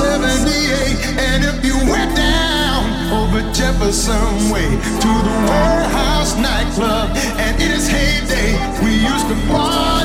[0.00, 0.96] 78.
[1.28, 4.68] And if you went down over Jefferson Way
[5.04, 7.10] to the Warehouse nightclub,
[7.44, 9.99] and its heyday, we used to party.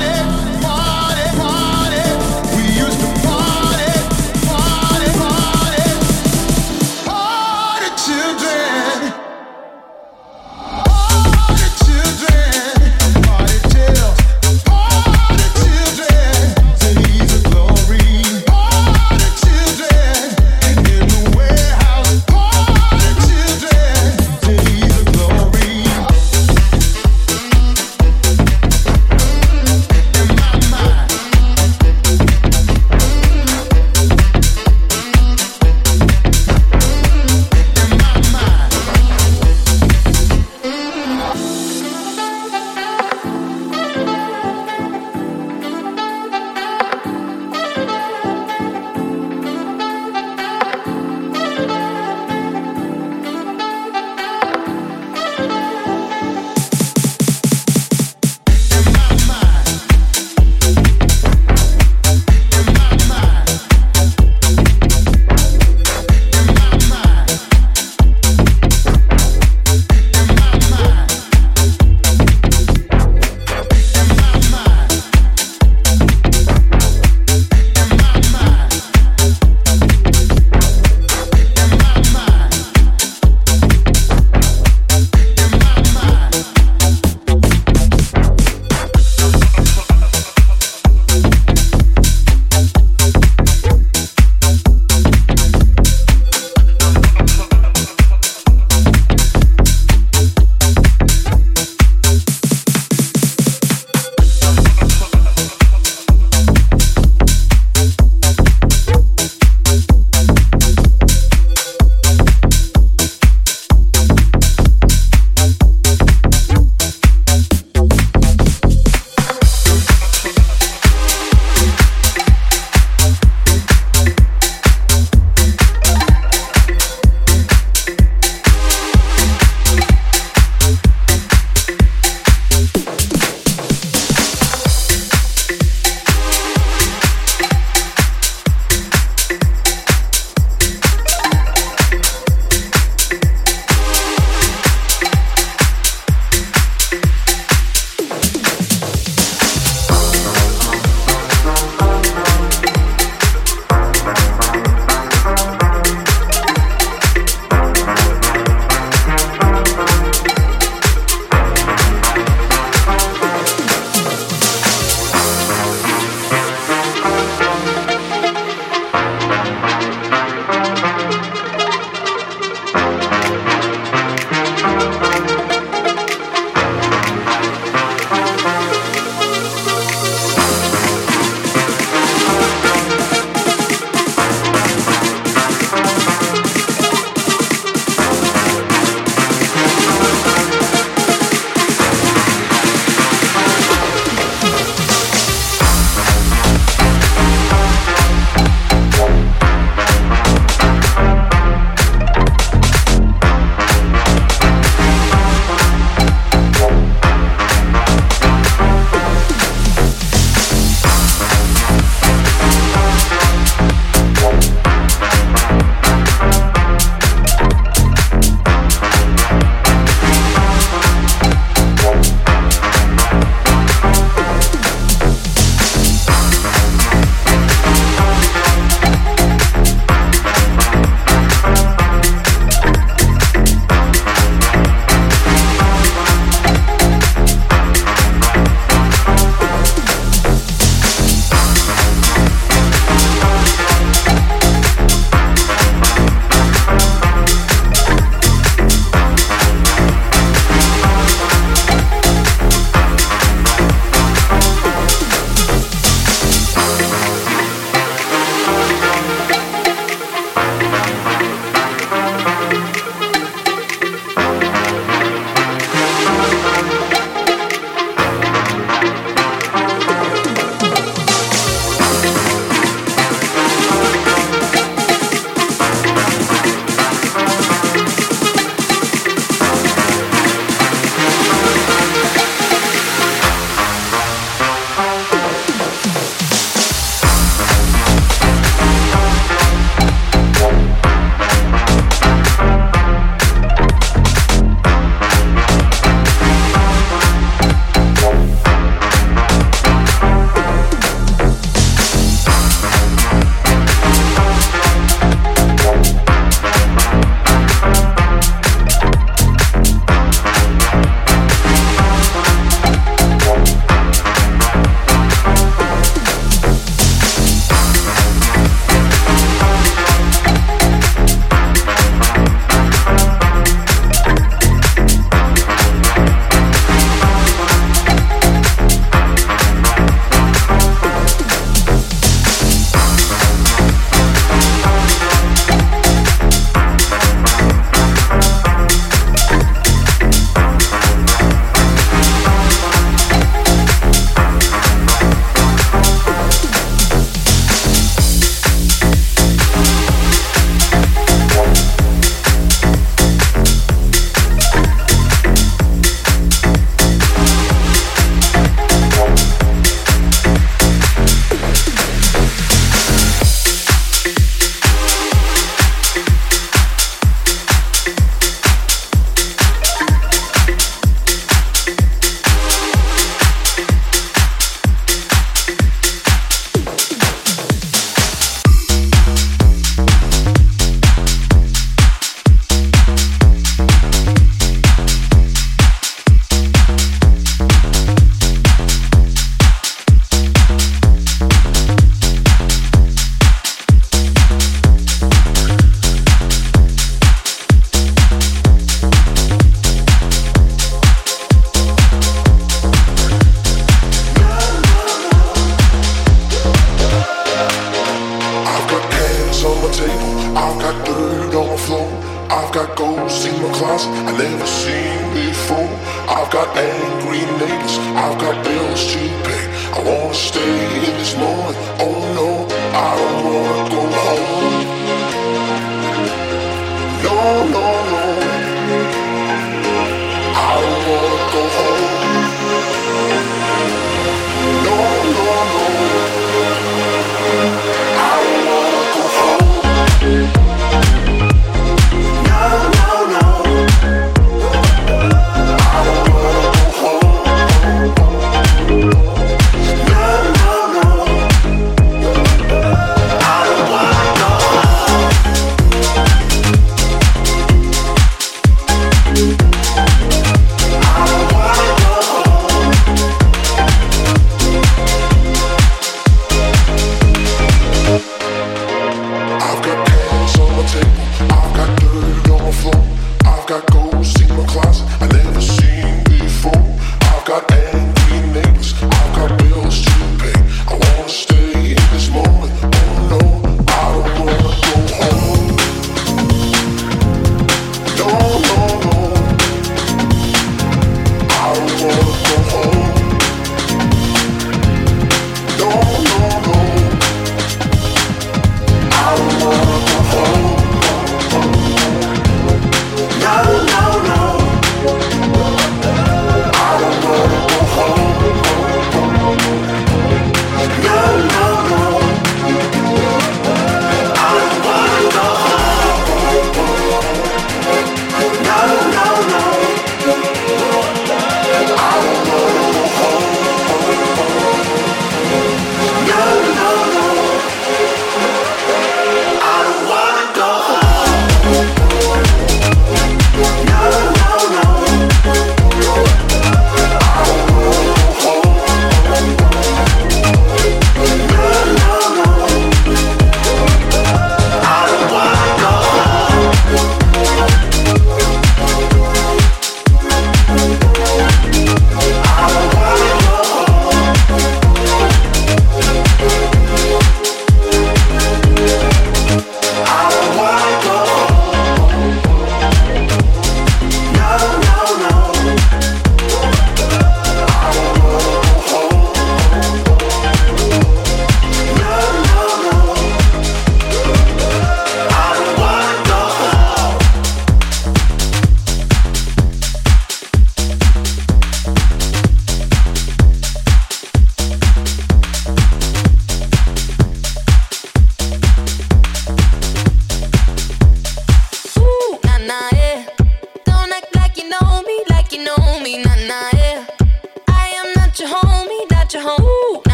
[412.56, 415.68] got ghosts in my closet I never seen before.
[416.08, 419.46] I've got angry neighbors, I've got bills to pay.
[419.76, 421.58] I wanna stay in this moment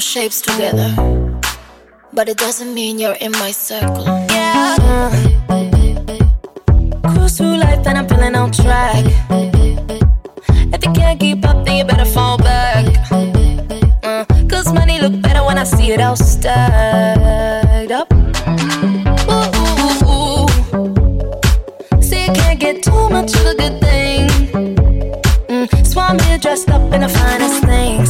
[0.00, 0.94] our shapes together,
[2.14, 4.06] but it doesn't mean you're in my circle.
[4.30, 5.10] Yeah,
[7.04, 9.04] cruise through life and I'm feeling on track.
[10.74, 12.86] If you can't keep up, then you better fall back.
[14.02, 18.10] Uh, Cause money look better when I see it all stacked up.
[19.28, 20.48] Ooh.
[22.00, 24.28] See, you can't get too much of a good thing.
[25.48, 28.09] Mm, so I'm here dressed up in the finest things.